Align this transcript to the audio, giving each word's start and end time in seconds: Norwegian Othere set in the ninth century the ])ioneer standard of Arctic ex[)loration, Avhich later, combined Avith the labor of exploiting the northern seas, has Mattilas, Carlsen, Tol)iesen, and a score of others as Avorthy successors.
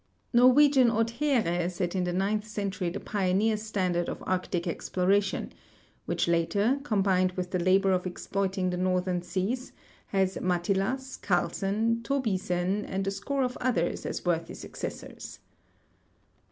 Norwegian 0.33 0.89
Othere 0.89 1.69
set 1.69 1.93
in 1.95 2.05
the 2.05 2.11
ninth 2.11 2.47
century 2.47 2.89
the 2.89 2.99
])ioneer 2.99 3.55
standard 3.59 4.09
of 4.09 4.23
Arctic 4.25 4.63
ex[)loration, 4.65 5.51
Avhich 6.09 6.27
later, 6.27 6.79
combined 6.81 7.35
Avith 7.35 7.51
the 7.51 7.59
labor 7.59 7.91
of 7.91 8.07
exploiting 8.07 8.71
the 8.71 8.77
northern 8.77 9.21
seas, 9.21 9.73
has 10.07 10.37
Mattilas, 10.37 11.21
Carlsen, 11.21 11.99
Tol)iesen, 12.01 12.83
and 12.87 13.05
a 13.05 13.11
score 13.11 13.43
of 13.43 13.55
others 13.61 14.03
as 14.07 14.19
Avorthy 14.21 14.55
successors. 14.55 15.37